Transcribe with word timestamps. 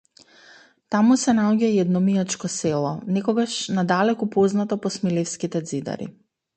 Таму 0.95 1.17
се 1.23 1.35
наоѓа 1.39 1.69
и 1.75 1.77
едно 1.83 2.01
мијачко 2.07 2.51
село, 2.55 2.95
некогаш 3.19 3.61
надалеку 3.79 4.33
познато 4.39 4.83
по 4.87 4.97
смилевските 4.99 5.67
ѕидари. 5.71 6.15